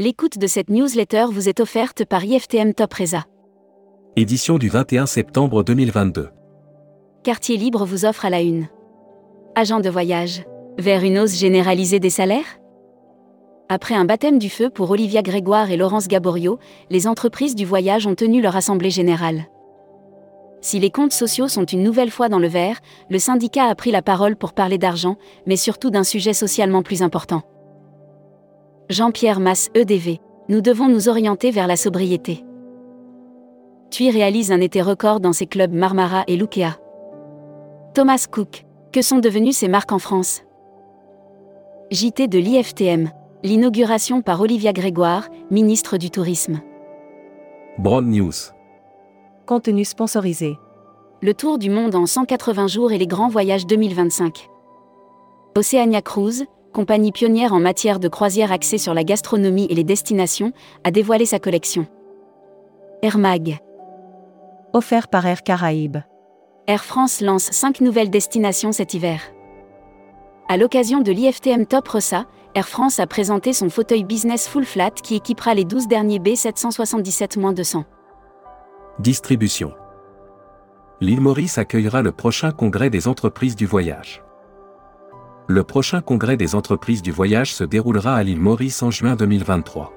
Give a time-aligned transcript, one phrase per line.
[0.00, 3.24] L'écoute de cette newsletter vous est offerte par IFTM Top Reza.
[4.14, 6.28] Édition du 21 septembre 2022.
[7.24, 8.68] Quartier Libre vous offre à la une.
[9.56, 10.44] Agent de voyage.
[10.78, 12.60] Vers une hausse généralisée des salaires?
[13.68, 16.60] Après un baptême du feu pour Olivia Grégoire et Laurence Gaborio,
[16.90, 19.46] les entreprises du voyage ont tenu leur assemblée générale.
[20.60, 22.78] Si les comptes sociaux sont une nouvelle fois dans le vert,
[23.10, 25.16] le syndicat a pris la parole pour parler d'argent,
[25.48, 27.42] mais surtout d'un sujet socialement plus important.
[28.90, 30.18] Jean-Pierre Masse, EDV.
[30.48, 32.42] Nous devons nous orienter vers la sobriété.
[33.90, 36.78] TUI réalise un été record dans ses clubs Marmara et Lukea.
[37.94, 38.64] Thomas Cook.
[38.90, 40.42] Que sont devenues ces marques en France?
[41.90, 43.10] JT de l'IFTM.
[43.42, 46.62] L'inauguration par Olivia Grégoire, ministre du Tourisme.
[47.78, 48.32] Broad News.
[49.44, 50.56] Contenu sponsorisé.
[51.20, 54.48] Le tour du monde en 180 jours et les grands voyages 2025.
[55.58, 60.52] Oceania Cruise, compagnie pionnière en matière de croisière axée sur la gastronomie et les destinations,
[60.84, 61.86] a dévoilé sa collection.
[63.02, 63.58] Air Mag.
[64.72, 65.98] Offert par Air Caraïbes.
[66.66, 69.20] Air France lance 5 nouvelles destinations cet hiver.
[70.48, 74.90] À l'occasion de l'IFTM Top Rossa, Air France a présenté son fauteuil business full flat
[74.90, 77.84] qui équipera les 12 derniers B777-200.
[78.98, 79.74] Distribution.
[81.00, 84.22] L'île Maurice accueillera le prochain congrès des entreprises du voyage.
[85.50, 89.94] Le prochain congrès des entreprises du voyage se déroulera à l'île Maurice en juin 2023.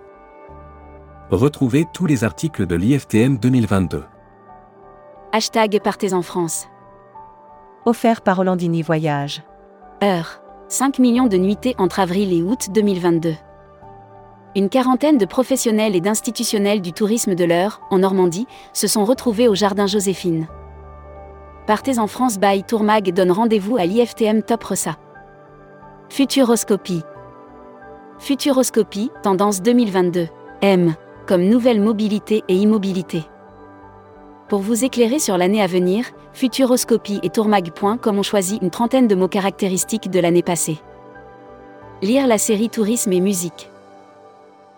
[1.29, 4.05] Retrouvez tous les articles de l'IFTM 2022.
[5.33, 6.69] Hashtag Partez en France.
[7.83, 9.43] Offert par Hollandini Voyage.
[10.01, 10.41] Heure.
[10.69, 13.33] 5 millions de nuitées entre avril et août 2022.
[14.55, 19.49] Une quarantaine de professionnels et d'institutionnels du tourisme de l'Eure, en Normandie, se sont retrouvés
[19.49, 20.47] au Jardin Joséphine.
[21.67, 24.95] Partez en France by Tourmag donne rendez-vous à l'IFTM Top Ressa.
[26.11, 27.03] Futuroscopie.
[28.19, 30.27] Futuroscopie, tendance 2022.
[30.61, 30.93] M.
[31.25, 33.23] Comme nouvelle mobilité et immobilité.
[34.49, 36.03] Pour vous éclairer sur l'année à venir,
[36.33, 40.81] Futuroscopie et Tourmag.com ont choisi une trentaine de mots caractéristiques de l'année passée.
[42.01, 43.69] Lire la série Tourisme et musique.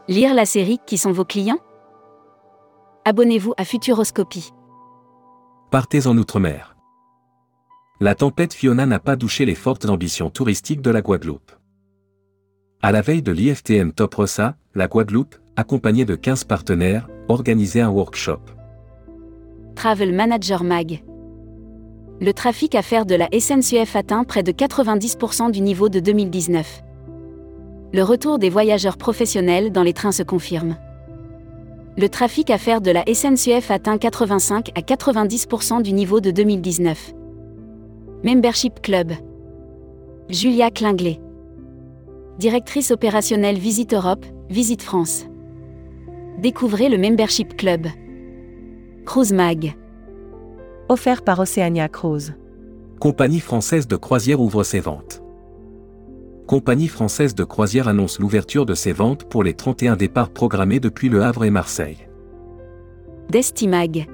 [0.07, 1.59] Lire la série Qui sont vos clients?
[3.05, 4.53] Abonnez-vous à Futuroscopie.
[5.71, 6.72] Partez en Outre-mer
[8.03, 11.53] la tempête Fiona n'a pas douché les fortes ambitions touristiques de la Guadeloupe.
[12.81, 17.87] À la veille de l'IFTM Top Rossa, la Guadeloupe, accompagnée de 15 partenaires, organisait un
[17.87, 18.41] workshop.
[19.75, 21.01] Travel Manager Mag.
[22.19, 26.83] Le trafic affaires de la SNCF atteint près de 90% du niveau de 2019.
[27.93, 30.75] Le retour des voyageurs professionnels dans les trains se confirme.
[31.97, 37.13] Le trafic affaires de la SNCF atteint 85 à 90% du niveau de 2019.
[38.25, 39.11] Membership Club.
[40.29, 41.19] Julia Klinglet.
[42.39, 45.25] Directrice opérationnelle Visite Europe, Visite France.
[46.39, 47.85] Découvrez le Membership Club.
[49.05, 49.75] Cruise Mag.
[50.87, 52.33] Offert par Oceania Cruise.
[53.01, 55.21] Compagnie française de croisière ouvre ses ventes.
[56.47, 61.09] Compagnie française de croisière annonce l'ouverture de ses ventes pour les 31 départs programmés depuis
[61.09, 62.07] Le Havre et Marseille.
[63.29, 64.07] Destimag.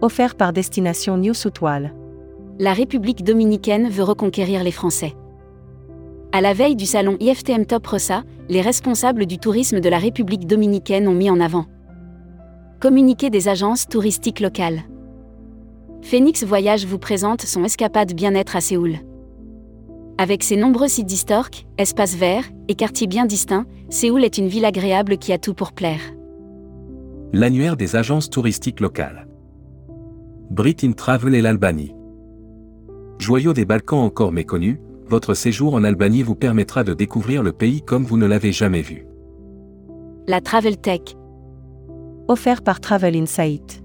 [0.00, 1.92] Offert par Destination New Soutoile
[2.58, 5.14] la République dominicaine veut reconquérir les Français.
[6.32, 10.46] À la veille du salon IFTM Top Rossa, les responsables du tourisme de la République
[10.46, 11.66] dominicaine ont mis en avant
[12.84, 14.82] communiqué des agences touristiques locales.
[16.02, 18.96] Phoenix Voyage vous présente son escapade bien-être à Séoul.
[20.18, 24.66] Avec ses nombreux sites historiques, espaces verts et quartiers bien distincts, Séoul est une ville
[24.66, 26.02] agréable qui a tout pour plaire.
[27.32, 29.26] L'annuaire des agences touristiques locales.
[30.50, 31.94] Brit in Travel et l'Albanie.
[33.18, 37.80] Joyau des Balkans encore méconnu, votre séjour en Albanie vous permettra de découvrir le pays
[37.80, 39.06] comme vous ne l'avez jamais vu.
[40.26, 41.00] La Travel Tech.
[42.28, 43.82] Offert par Travel Insight.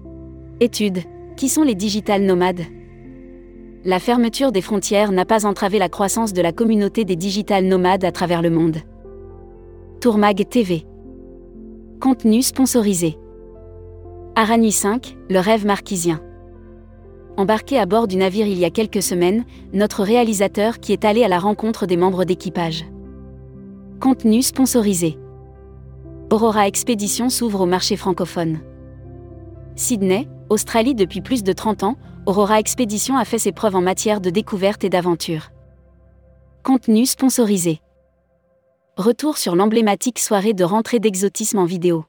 [0.60, 0.98] Étude.
[1.36, 2.62] Qui sont les digital nomades?
[3.84, 8.04] La fermeture des frontières n'a pas entravé la croissance de la communauté des digital nomades
[8.04, 8.78] à travers le monde.
[10.00, 10.84] Tourmag TV.
[12.00, 13.16] Contenu sponsorisé.
[14.34, 16.20] Aranui 5, le rêve marquisien
[17.40, 21.24] embarqué à bord du navire il y a quelques semaines, notre réalisateur qui est allé
[21.24, 22.84] à la rencontre des membres d'équipage.
[23.98, 25.18] Contenu sponsorisé.
[26.30, 28.60] Aurora Expédition s'ouvre au marché francophone.
[29.74, 31.96] Sydney, Australie depuis plus de 30 ans,
[32.26, 35.50] Aurora Expédition a fait ses preuves en matière de découverte et d'aventure.
[36.62, 37.80] Contenu sponsorisé.
[38.96, 42.04] Retour sur l'emblématique soirée de rentrée d'exotisme en vidéo.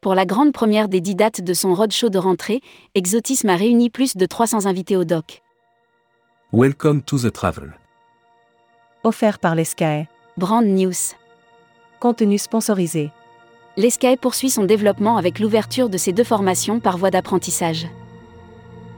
[0.00, 2.60] Pour la grande première des dix dates de son roadshow de rentrée,
[2.94, 5.42] Exotisme a réuni plus de 300 invités au doc.
[6.52, 7.72] Welcome to the travel.
[9.02, 10.06] Offert par l'ESCAE.
[10.36, 11.16] Brand News.
[11.98, 13.10] Contenu sponsorisé.
[13.76, 17.88] L'ESCAE poursuit son développement avec l'ouverture de ces deux formations par voie d'apprentissage.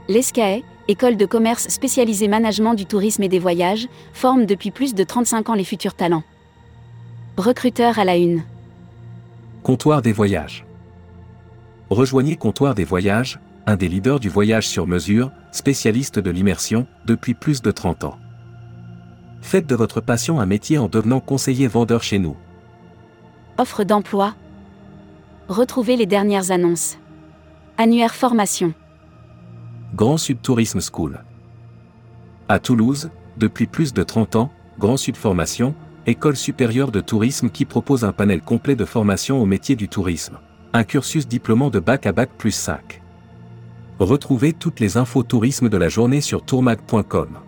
[0.07, 5.03] L'ESCAE, école de commerce spécialisée management du tourisme et des voyages, forme depuis plus de
[5.03, 6.23] 35 ans les futurs talents.
[7.37, 8.43] Recruteur à la une.
[9.63, 10.63] Comptoir des voyages.
[11.91, 17.33] Rejoignez Comptoir des voyages, un des leaders du voyage sur mesure, spécialiste de l'immersion, depuis
[17.33, 18.17] plus de 30 ans.
[19.41, 22.37] Faites de votre passion un métier en devenant conseiller vendeur chez nous.
[23.57, 24.35] Offre d'emploi.
[25.49, 26.97] Retrouvez les dernières annonces.
[27.77, 28.73] Annuaire formation.
[29.93, 31.25] Grand Sud Tourisme School.
[32.47, 34.49] À Toulouse, depuis plus de 30 ans,
[34.79, 39.45] Grand Sud Formation, école supérieure de tourisme qui propose un panel complet de formation au
[39.45, 40.39] métier du tourisme.
[40.73, 43.01] Un cursus diplômant de bac à bac plus 5.
[43.99, 47.39] Retrouvez toutes les infos tourisme de la journée sur tourmag.com.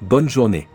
[0.00, 0.66] Bonne journée.